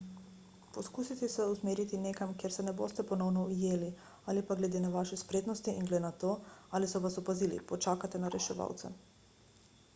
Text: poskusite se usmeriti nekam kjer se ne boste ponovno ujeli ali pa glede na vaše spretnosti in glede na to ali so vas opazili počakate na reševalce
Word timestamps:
poskusite 0.75 1.27
se 1.33 1.43
usmeriti 1.49 1.99
nekam 2.05 2.31
kjer 2.43 2.53
se 2.55 2.65
ne 2.69 2.73
boste 2.79 3.03
ponovno 3.11 3.43
ujeli 3.51 3.89
ali 4.33 4.43
pa 4.47 4.57
glede 4.63 4.81
na 4.85 4.89
vaše 4.95 5.19
spretnosti 5.23 5.75
in 5.81 5.89
glede 5.91 6.03
na 6.07 6.11
to 6.25 6.31
ali 6.79 6.89
so 6.95 7.03
vas 7.05 7.19
opazili 7.23 7.59
počakate 7.73 8.23
na 8.25 8.33
reševalce 8.37 8.91